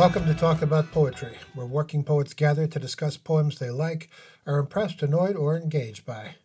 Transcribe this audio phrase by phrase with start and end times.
[0.00, 4.08] Welcome to Talk About Poetry, where working poets gather to discuss poems they like,
[4.46, 6.36] are impressed, annoyed, or engaged by.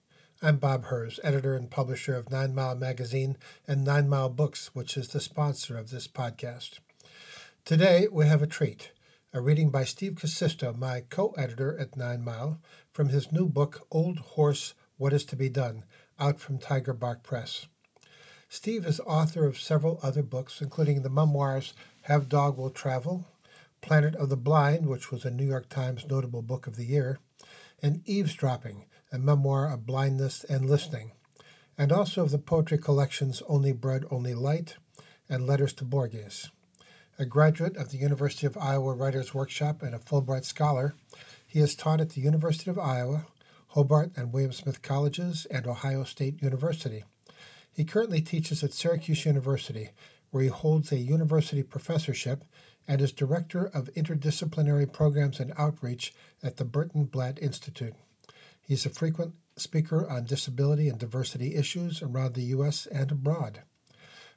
[0.42, 4.98] I'm Bob Herz, editor and publisher of Nine Mile Magazine and Nine Mile Books, which
[4.98, 6.80] is the sponsor of this podcast.
[7.64, 8.92] Today, we have a treat
[9.32, 12.60] a reading by Steve Kuusisto, my co editor at Nine Mile,
[12.92, 15.86] from his new book, Old Horse What Is to Be Done,
[16.20, 17.68] out from Tiger Bark Press.
[18.50, 23.26] Steve is author of several other books, including the memoirs Have Dog Will Travel,
[23.86, 27.20] Planet of the Blind, which was a New York Times notable book of the year,
[27.84, 31.12] and Eavesdropping, a memoir of blindness and listening,
[31.78, 34.78] and also of the poetry collections Only Bread, Only Light
[35.30, 36.50] and Letters to Borges.
[37.20, 40.96] A graduate of the University of Iowa Writers Workshop and a Fulbright Scholar,
[41.46, 43.28] he has taught at the University of Iowa,
[43.68, 47.04] Hobart and William Smith Colleges, and Ohio State University.
[47.72, 49.92] He currently teaches at Syracuse University,
[50.32, 52.44] where he holds a university professorship
[52.88, 57.96] and is director of interdisciplinary programs and outreach at the Burton Blatt Institute.
[58.62, 62.88] He's a frequent speaker on disability and diversity issues around the U.S.
[62.88, 63.62] and abroad.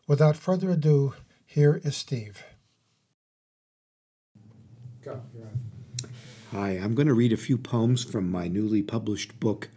[0.07, 2.43] Without further ado, here is Steve.
[5.05, 5.21] Go,
[6.53, 9.69] Hi, I'm going to read a few poems from my newly published book,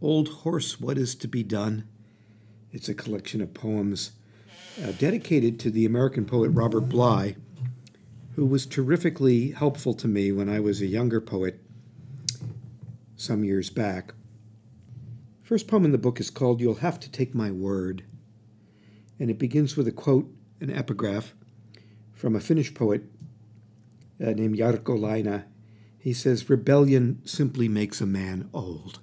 [0.00, 1.88] Old Horse What Is to Be Done.
[2.70, 4.12] It's a collection of poems
[4.82, 7.36] uh, dedicated to the American poet Robert Bly,
[8.36, 11.60] who was terrifically helpful to me when I was a younger poet
[13.16, 14.12] some years back.
[15.42, 18.02] First poem in the book is called You'll Have to Take My Word,
[19.20, 20.28] and it begins with a quote,
[20.60, 21.34] an epigraph
[22.12, 23.04] from a Finnish poet
[24.20, 25.44] uh, named Jarkko Laine.
[25.98, 29.00] He says, Rebellion simply makes a man old.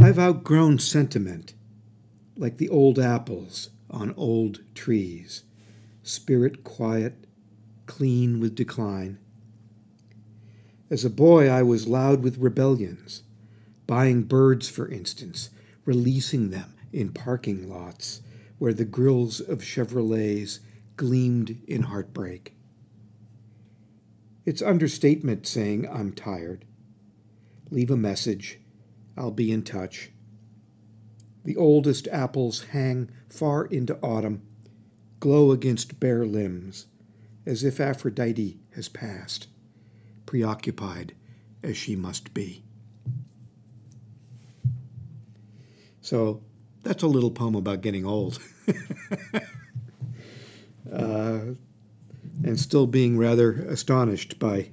[0.00, 1.54] I've outgrown sentiment,
[2.36, 5.44] like the old apples on old trees,
[6.02, 7.26] spirit quiet,
[7.86, 9.18] clean with decline.
[10.90, 13.22] As a boy, I was loud with rebellions,
[13.86, 15.50] buying birds, for instance,
[15.84, 18.20] releasing them in parking lots
[18.58, 20.58] where the grills of Chevrolets
[20.96, 22.54] gleamed in heartbreak.
[24.44, 26.64] It's understatement saying I'm tired.
[27.70, 28.60] Leave a message.
[29.16, 30.10] I'll be in touch.
[31.44, 34.42] The oldest apples hang far into autumn,
[35.20, 36.86] glow against bare limbs,
[37.46, 39.48] as if Aphrodite has passed,
[40.26, 41.14] preoccupied
[41.62, 42.64] as she must be.
[46.00, 46.42] So
[46.82, 48.38] that's a little poem about getting old.
[50.92, 51.40] uh,
[52.42, 54.70] and still being rather astonished by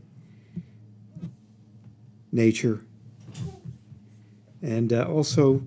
[2.32, 2.82] nature
[4.62, 5.62] and uh, also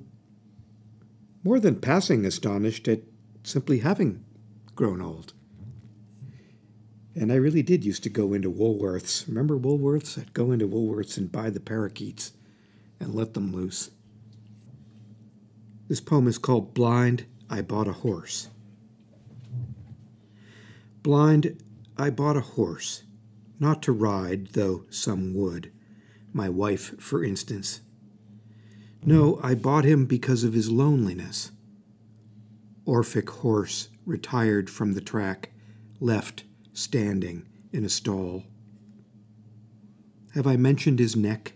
[1.45, 3.03] more than passing astonished at
[3.43, 4.25] simply having
[4.75, 5.35] grown old.
[7.15, 9.29] And I really did used to go into Woolworths.
[9.29, 10.19] Remember Woolworths?
[10.19, 12.33] I'd go into Woolworths and buy the parakeets
[12.99, 13.91] and let them loose.
[15.87, 18.49] This poem is called Blind, I Bought a Horse.
[21.03, 21.63] Blind,
[21.99, 23.05] I bought a horse,
[23.61, 25.71] not to ride, though some would,
[26.33, 27.83] my wife, for instance.
[29.07, 31.51] No, I bought him because of his loneliness.
[32.87, 35.51] Orphic horse retired from the track,
[36.01, 38.45] left standing in a stall.
[40.35, 41.53] Have I mentioned his neck?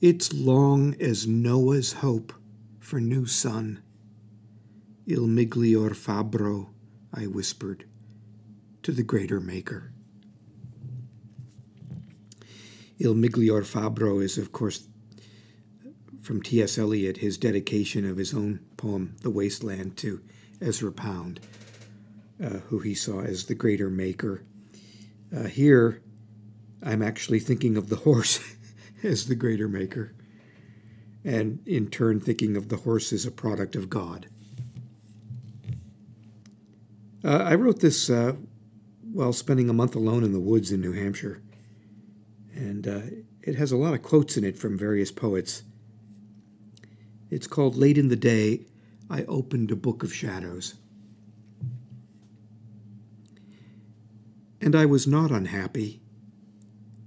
[0.00, 2.32] It's long as Noah's hope
[2.78, 3.82] for new sun.
[5.06, 6.68] Il miglior fabbro,
[7.12, 7.86] I whispered,
[8.84, 9.92] to the greater maker.
[12.98, 14.86] Il miglior fabbro is, of course,
[16.30, 16.78] from T.S.
[16.78, 20.20] Eliot, his dedication of his own poem, The Wasteland, to
[20.60, 21.40] Ezra Pound,
[22.40, 24.44] uh, who he saw as the greater maker.
[25.36, 26.00] Uh, here,
[26.84, 28.38] I'm actually thinking of the horse
[29.02, 30.14] as the greater maker,
[31.24, 34.28] and in turn, thinking of the horse as a product of God.
[37.24, 38.36] Uh, I wrote this uh,
[39.12, 41.42] while spending a month alone in the woods in New Hampshire,
[42.54, 43.00] and uh,
[43.42, 45.64] it has a lot of quotes in it from various poets.
[47.30, 48.66] It's called Late in the Day,
[49.08, 50.74] I Opened a Book of Shadows.
[54.60, 56.02] And I was not unhappy.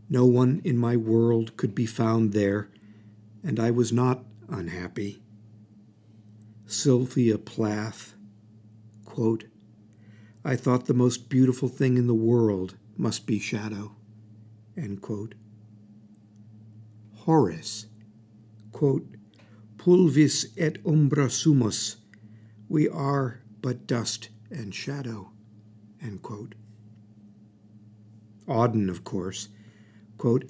[0.10, 2.70] No one in my world could be found there,
[3.44, 5.22] and I was not unhappy.
[6.66, 8.16] Sylvia Plath,
[9.04, 9.44] quote,
[10.46, 13.96] I thought the most beautiful thing in the world must be shadow,
[14.78, 15.36] end quote.
[17.14, 17.88] Horace,
[18.72, 19.06] quote,
[19.84, 21.98] pulvis et umbra sumus,
[22.70, 25.30] we are but dust and shadow.
[28.48, 29.50] Auden, of course,
[30.18, 30.46] quote,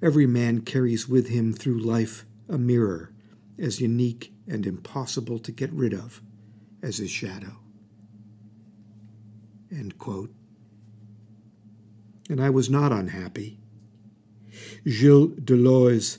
[0.00, 3.12] every man carries with him through life a mirror
[3.58, 6.22] as unique and impossible to get rid of
[6.80, 7.56] as his shadow.
[9.72, 10.32] End quote.
[12.30, 13.58] And I was not unhappy.
[14.86, 16.18] Gilles Deleuze,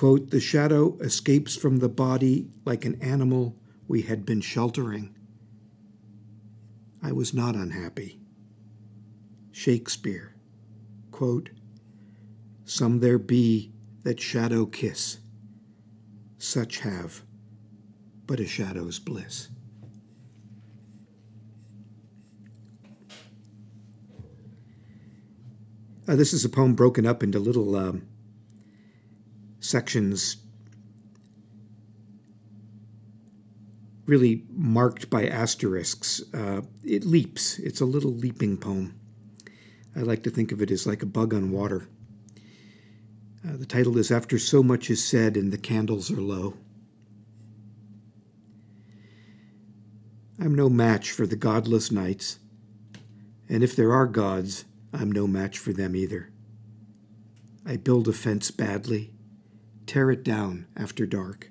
[0.00, 3.54] quote, the shadow escapes from the body like an animal
[3.86, 5.14] we had been sheltering.
[7.02, 8.18] I was not unhappy.
[9.52, 10.34] Shakespeare,
[11.10, 11.50] quote,
[12.64, 15.18] some there be that shadow kiss,
[16.38, 17.22] such have
[18.26, 19.50] but a shadow's bliss.
[26.08, 28.06] Uh, this is a poem broken up into little um,
[29.60, 30.36] sections,
[34.06, 36.20] really marked by asterisks.
[36.34, 38.98] Uh, it leaps, it's a little leaping poem.
[39.94, 41.88] I like to think of it as like a bug on water.
[43.46, 46.54] Uh, the title is After So Much Is Said and the Candles Are Low.
[50.38, 52.38] I'm no match for the godless knights,
[53.48, 56.30] and if there are gods, I'm no match for them either.
[57.66, 59.12] I build a fence badly,
[59.90, 61.50] tear it down after dark.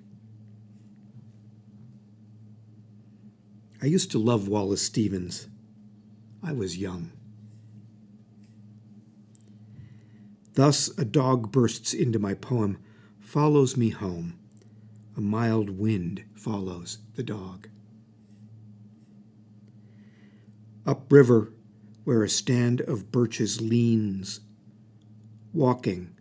[3.81, 5.50] I used to love Wallace Stevens.
[6.41, 7.12] I was young.
[10.53, 12.77] Thus, a dog bursts into my poem,
[13.19, 14.39] follows me home.
[15.18, 17.68] A mild wind follows the dog.
[20.85, 21.51] Upriver,
[22.06, 24.39] where a stand of birches leans,
[25.51, 26.15] walking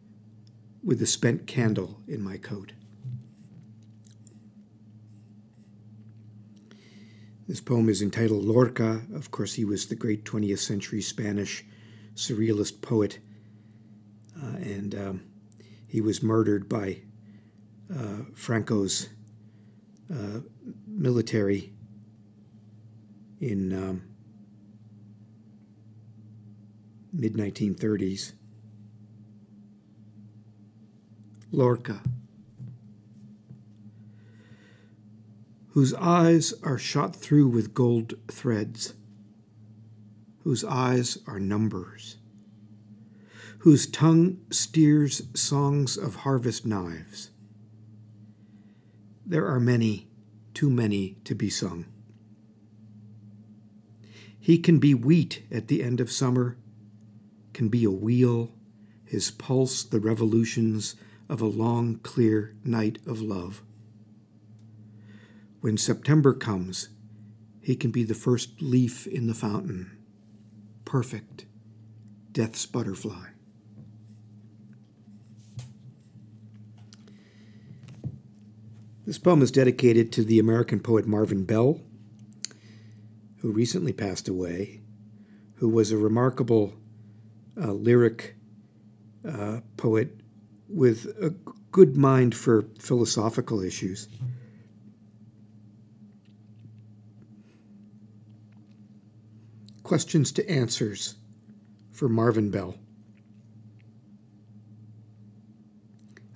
[0.82, 2.72] with the spent candle in my coat.
[7.48, 9.02] This poem is entitled Lorca.
[9.14, 11.64] Of course, he was the great 20th century Spanish
[12.14, 13.20] surrealist poet,
[14.36, 15.22] uh, and um,
[15.86, 16.98] he was murdered by
[17.90, 19.08] uh, Franco's
[20.12, 20.40] uh,
[20.86, 21.72] military
[23.40, 24.02] in um,
[27.12, 28.32] mid 1930s.
[31.50, 32.02] Lorca,
[35.68, 38.94] whose eyes are shot through with gold threads,
[40.44, 42.16] whose eyes are numbers,
[43.60, 47.30] whose tongue steers songs of harvest knives.
[49.24, 50.08] There are many,
[50.54, 51.86] too many to be sung.
[54.38, 56.56] He can be wheat at the end of summer
[57.58, 58.52] can be a wheel,
[59.04, 60.94] his pulse the revolutions
[61.28, 63.62] of a long, clear night of love.
[65.60, 66.88] When September comes,
[67.60, 69.98] he can be the first leaf in the fountain,
[70.84, 71.44] perfect,
[72.32, 73.26] death's butterfly.
[79.04, 81.80] This poem is dedicated to the American poet Marvin Bell,
[83.38, 84.80] who recently passed away,
[85.56, 86.74] who was a remarkable
[87.60, 88.36] uh, lyric
[89.26, 90.20] uh, poet
[90.68, 91.30] with a
[91.72, 94.08] good mind for philosophical issues.
[99.82, 101.14] Questions to answers
[101.90, 102.76] for Marvin Bell.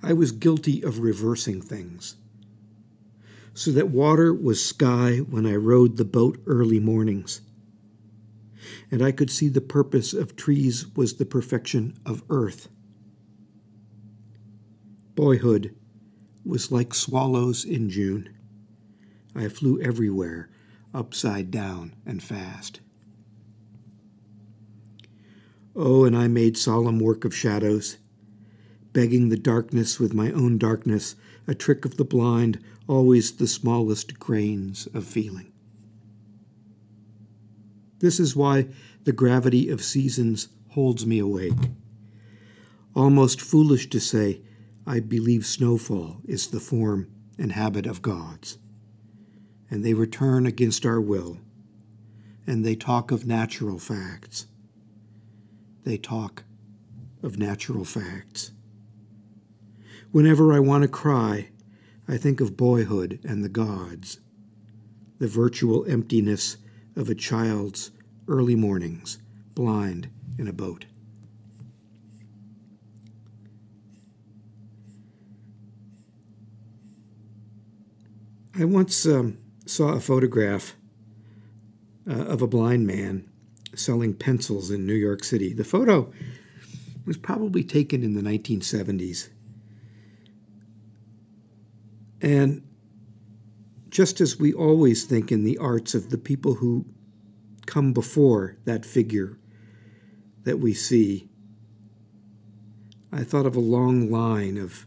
[0.01, 2.17] I was guilty of reversing things,
[3.53, 7.41] so that water was sky when I rowed the boat early mornings
[8.91, 12.69] and I could see the purpose of trees was the perfection of earth.
[15.15, 15.75] Boyhood
[16.43, 18.29] was like swallows in June.
[19.35, 20.49] I flew everywhere,
[20.93, 22.79] upside down and fast.
[25.75, 27.97] Oh, and I made solemn work of shadows,
[28.91, 31.15] begging the darkness with my own darkness,
[31.47, 35.51] a trick of the blind, always the smallest grains of feeling.
[37.99, 38.67] This is why
[39.03, 41.71] the gravity of seasons holds me awake.
[42.95, 44.41] Almost foolish to say,
[44.85, 48.57] I believe snowfall is the form and habit of gods.
[49.69, 51.39] And they return against our will,
[52.45, 54.47] and they talk of natural facts.
[55.83, 56.43] They talk
[57.21, 58.51] of natural facts.
[60.11, 61.49] Whenever I want to cry,
[62.07, 64.19] I think of boyhood and the gods,
[65.17, 66.57] the virtual emptiness
[66.95, 67.91] of a child's
[68.27, 69.19] early mornings,
[69.55, 70.85] blind in a boat.
[78.57, 80.75] I once um, saw a photograph
[82.07, 83.27] uh, of a blind man
[83.73, 85.53] selling pencils in New York City.
[85.53, 86.11] The photo
[87.05, 89.29] was probably taken in the 1970s.
[92.21, 92.61] And
[93.89, 96.85] just as we always think in the arts of the people who
[97.65, 99.37] come before that figure
[100.43, 101.27] that we see,
[103.11, 104.85] I thought of a long line of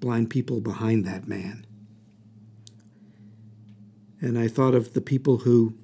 [0.00, 1.63] blind people behind that man.
[4.24, 5.74] And I thought of the people who,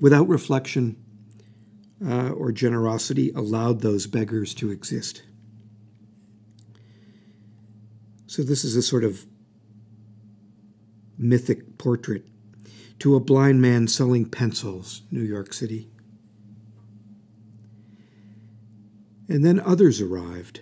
[0.00, 0.94] without reflection
[2.06, 5.24] uh, or generosity, allowed those beggars to exist.
[8.28, 9.26] So, this is a sort of
[11.18, 12.24] mythic portrait
[13.00, 15.90] to a blind man selling pencils, New York City.
[19.28, 20.60] And then others arrived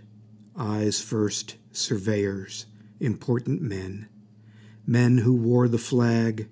[0.57, 2.65] eyes first, surveyors,
[3.01, 4.09] important men,
[4.87, 6.49] men who wore the flag,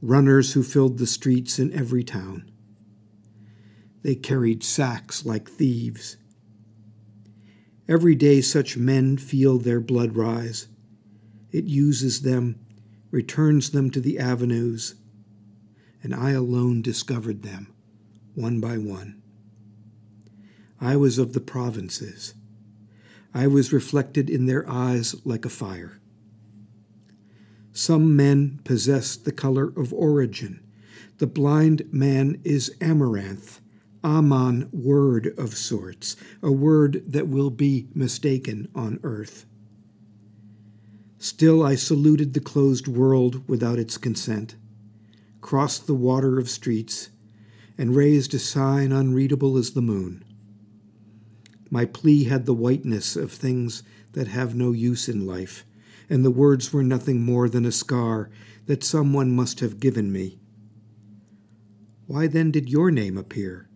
[0.00, 2.50] runners who filled the streets in every town.
[4.02, 6.16] They carried sacks like thieves.
[7.88, 10.68] Every day, such men feel their blood rise.
[11.50, 12.60] It uses them,
[13.10, 14.94] returns them to the avenues,
[16.02, 17.72] and I alone discovered them,
[18.34, 19.22] one by one.
[20.80, 22.34] I was of the provinces.
[23.34, 26.00] I was reflected in their eyes like a fire.
[27.72, 30.60] Some men possess the color of origin.
[31.18, 33.60] The blind man is amaranth,
[34.04, 39.44] Aman word of sorts, a word that will be mistaken on earth.
[41.18, 44.54] Still I saluted the closed world without its consent,
[45.40, 47.10] crossed the water of streets,
[47.76, 50.24] and raised a sign unreadable as the moon.
[51.70, 53.82] My plea had the whiteness of things
[54.12, 55.64] that have no use in life,
[56.08, 58.30] and the words were nothing more than a scar
[58.66, 60.38] that someone must have given me.
[62.06, 63.68] Why then did your name appear,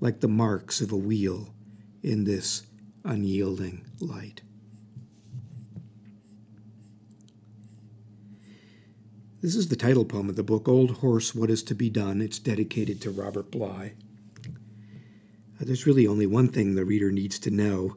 [0.00, 1.54] like the marks of a wheel,
[2.02, 2.64] in this
[3.04, 4.42] unyielding light?
[9.40, 12.20] This is the title poem of the book, Old Horse What Is to Be Done.
[12.20, 13.92] It's dedicated to Robert Bly.
[15.60, 17.96] Uh, there's really only one thing the reader needs to know.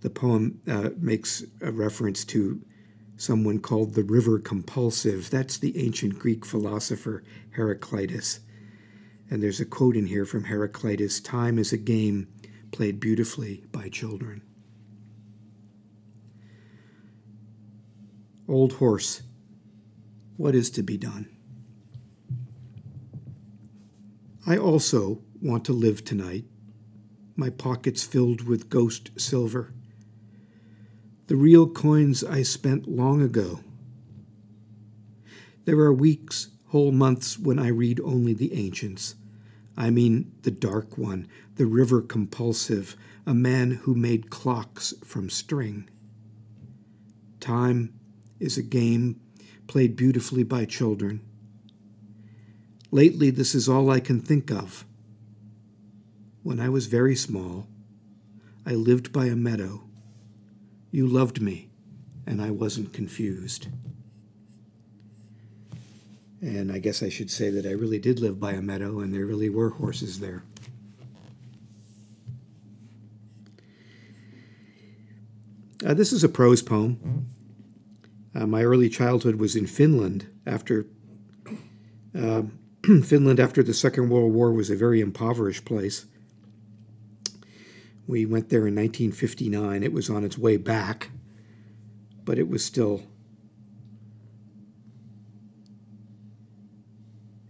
[0.00, 2.62] The poem uh, makes a reference to
[3.16, 5.30] someone called the river compulsive.
[5.30, 8.40] That's the ancient Greek philosopher Heraclitus.
[9.30, 12.28] And there's a quote in here from Heraclitus Time is a game
[12.72, 14.42] played beautifully by children.
[18.48, 19.22] Old horse,
[20.36, 21.28] what is to be done?
[24.46, 26.44] I also want to live tonight
[27.36, 29.72] my pockets filled with ghost silver.
[31.26, 33.60] The real coins I spent long ago.
[35.64, 39.16] There are weeks, whole months, when I read only the ancients.
[39.76, 45.90] I mean the dark one, the river compulsive, a man who made clocks from string.
[47.40, 47.92] Time
[48.40, 49.20] is a game
[49.66, 51.20] played beautifully by children.
[52.90, 54.86] Lately, this is all I can think of
[56.46, 57.66] when I was very small,
[58.64, 59.82] I lived by a meadow.
[60.92, 61.70] You loved me,
[62.24, 63.66] and I wasn't confused.
[66.40, 69.12] And I guess I should say that I really did live by a meadow, and
[69.12, 70.44] there really were horses there.
[75.84, 77.26] Uh, this is a prose poem.
[78.36, 80.86] Uh, my early childhood was in Finland after
[82.16, 82.42] uh,
[83.02, 86.06] Finland after the Second World War was a very impoverished place.
[88.06, 89.82] We went there in 1959.
[89.82, 91.10] It was on its way back,
[92.24, 93.02] but it was still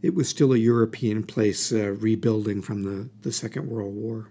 [0.02, 4.30] it was still a European place uh, rebuilding from the, the Second World War.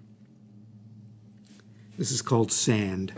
[1.97, 3.13] This is called Sand.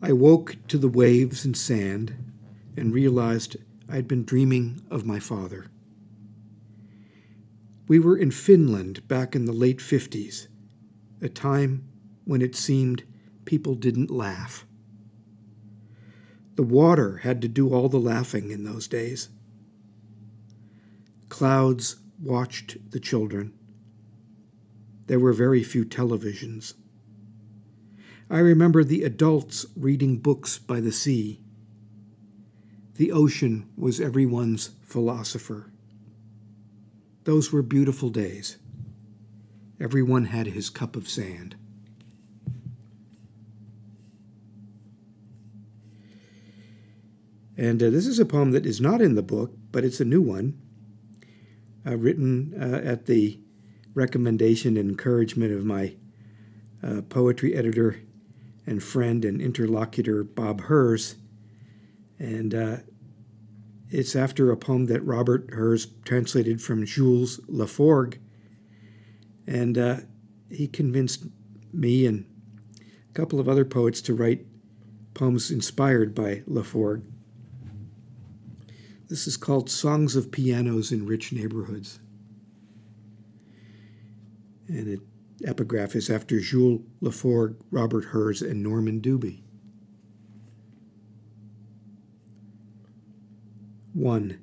[0.00, 2.14] I woke to the waves and sand
[2.76, 3.56] and realized
[3.88, 5.66] I'd been dreaming of my father.
[7.92, 10.46] We were in Finland back in the late 50s,
[11.20, 11.84] a time
[12.24, 13.02] when it seemed
[13.44, 14.64] people didn't laugh.
[16.54, 19.28] The water had to do all the laughing in those days.
[21.28, 23.52] Clouds watched the children.
[25.06, 26.72] There were very few televisions.
[28.30, 31.42] I remember the adults reading books by the sea.
[32.94, 35.71] The ocean was everyone's philosopher.
[37.24, 38.58] Those were beautiful days.
[39.80, 41.56] Everyone had his cup of sand.
[47.56, 50.04] And uh, this is a poem that is not in the book, but it's a
[50.04, 50.58] new one,
[51.86, 53.38] uh, written uh, at the
[53.94, 55.94] recommendation and encouragement of my
[56.82, 58.00] uh, poetry editor
[58.66, 61.16] and friend and interlocutor, Bob Herz.
[62.18, 62.76] And uh,
[63.92, 68.16] it's after a poem that Robert Herz translated from Jules Laforgue.
[69.46, 69.96] And uh,
[70.50, 71.26] he convinced
[71.74, 72.24] me and
[72.80, 74.46] a couple of other poets to write
[75.12, 77.04] poems inspired by Laforgue.
[79.08, 82.00] This is called Songs of Pianos in Rich Neighborhoods.
[84.68, 85.00] And it
[85.44, 89.42] epigraph is after Jules Laforgue, Robert Herz, and Norman Dubie.
[93.94, 94.38] 1.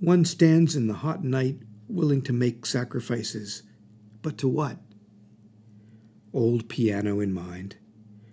[0.00, 3.62] One stands in the hot night willing to make sacrifices,
[4.22, 4.78] but to what?
[6.32, 7.76] Old piano in mind,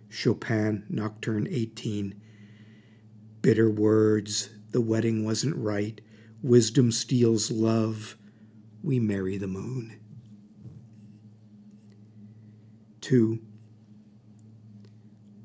[0.09, 2.19] Chopin Nocturne 18,
[3.41, 6.01] bitter words, the wedding wasn't right,
[6.41, 8.17] wisdom steals love,
[8.83, 9.99] we marry the moon.
[13.01, 13.39] 2.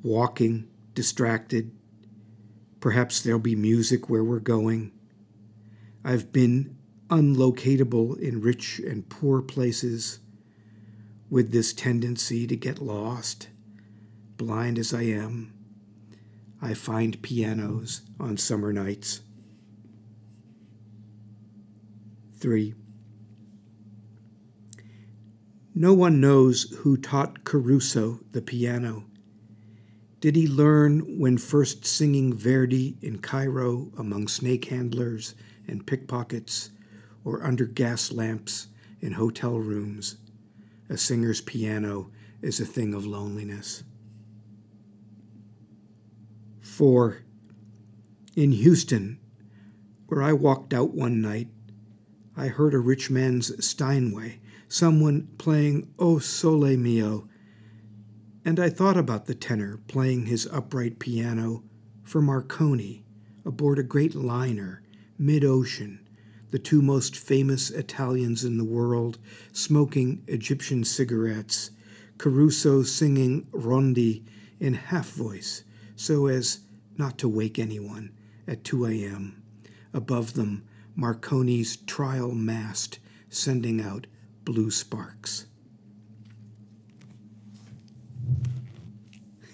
[0.02, 1.70] Walking, distracted,
[2.80, 4.92] Perhaps there'll be music where we're going.
[6.02, 6.76] I've been
[7.08, 10.20] unlocatable in rich and poor places
[11.28, 13.48] with this tendency to get lost.
[14.36, 15.52] Blind as I am,
[16.62, 19.20] I find pianos on summer nights.
[22.38, 22.74] 3.
[25.74, 29.04] No one knows who taught Caruso the piano.
[30.20, 35.34] Did he learn when first singing Verdi in Cairo among snake handlers
[35.66, 36.70] and pickpockets,
[37.24, 38.68] or under gas lamps
[39.00, 40.18] in hotel rooms?
[40.90, 42.10] A singer's piano
[42.42, 43.82] is a thing of loneliness.
[46.60, 47.22] 4.
[48.36, 49.18] In Houston,
[50.06, 51.48] where I walked out one night,
[52.36, 57.26] I heard a rich man's Steinway, someone playing O Sole Mio
[58.44, 61.62] and I thought about the tenor playing his upright piano
[62.02, 63.04] for Marconi
[63.44, 64.82] aboard a great liner,
[65.18, 66.08] mid ocean,
[66.50, 69.18] the two most famous Italians in the world
[69.52, 71.70] smoking Egyptian cigarettes,
[72.18, 74.24] Caruso singing rondi
[74.58, 76.60] in half voice so as
[76.96, 78.12] not to wake anyone
[78.48, 79.42] at 2 a.m.
[79.92, 80.64] Above them,
[80.96, 82.98] Marconi's trial mast
[83.28, 84.06] sending out
[84.44, 85.46] blue sparks.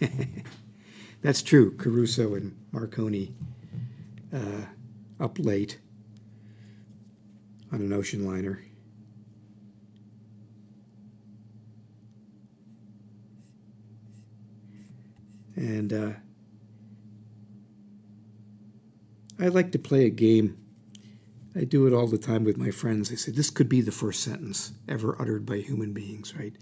[1.22, 1.76] That's true.
[1.76, 3.34] Caruso and Marconi
[4.32, 4.62] uh,
[5.20, 5.78] up late
[7.72, 8.62] on an ocean liner.
[15.56, 16.10] And uh,
[19.38, 20.58] I like to play a game.
[21.54, 23.10] I do it all the time with my friends.
[23.10, 26.54] I say, this could be the first sentence ever uttered by human beings, right?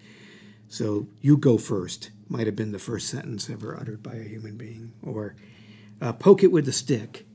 [0.74, 4.56] So you go first might have been the first sentence ever uttered by a human
[4.56, 4.92] being.
[5.04, 5.36] Or
[6.00, 7.26] uh, poke it with a stick.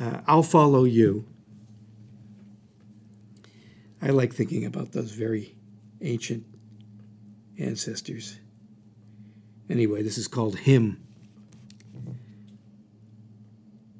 [0.00, 1.24] Uh, I'll follow you.
[4.02, 5.54] I like thinking about those very
[6.00, 6.46] ancient
[7.60, 8.40] ancestors.
[9.70, 11.00] Anyway, this is called Hymn.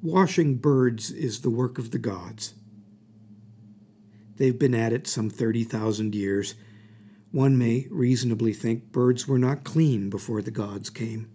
[0.01, 2.55] Washing birds is the work of the gods.
[4.35, 6.55] They've been at it some 30,000 years
[7.31, 11.29] one may reasonably think birds were not clean before the gods came.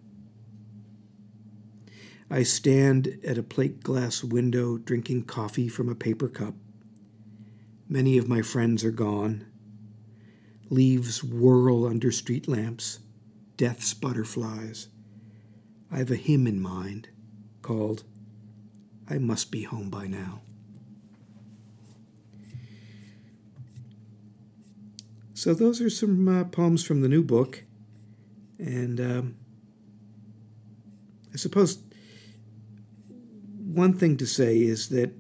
[2.31, 6.55] I stand at a plate glass window drinking coffee from a paper cup.
[7.89, 9.47] Many of my friends are gone.
[10.69, 12.99] Leaves whirl under street lamps,
[13.57, 14.89] death's butterflies.
[15.93, 17.09] I have a hymn in mind
[17.63, 18.03] called
[19.09, 20.41] I Must Be Home by Now.
[25.45, 27.65] So those are some uh, poems from the new book,
[28.59, 29.37] and um,
[31.35, 31.81] I suppose
[33.63, 35.13] one thing to say is that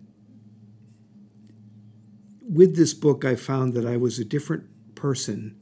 [2.41, 5.61] with this book, I found that I was a different person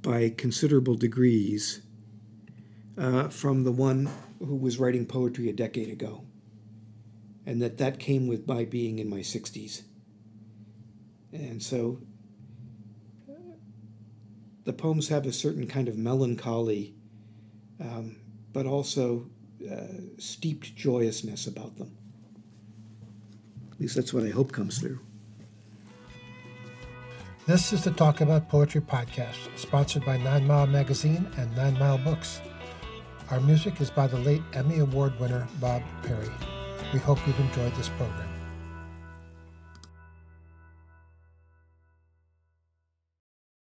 [0.00, 1.82] by considerable degrees
[2.96, 6.22] uh, from the one who was writing poetry a decade ago,
[7.46, 9.82] and that that came with my being in my 60s.
[11.32, 11.98] And so
[14.68, 16.94] the poems have a certain kind of melancholy,
[17.80, 18.16] um,
[18.52, 19.24] but also
[19.64, 19.86] uh,
[20.18, 21.96] steeped joyousness about them.
[23.72, 25.00] At least that's what I hope comes through.
[27.46, 31.96] This is the Talk About Poetry podcast, sponsored by Nine Mile Magazine and Nine Mile
[31.96, 32.42] Books.
[33.30, 36.28] Our music is by the late Emmy Award winner Bob Perry.
[36.92, 38.27] We hope you've enjoyed this program.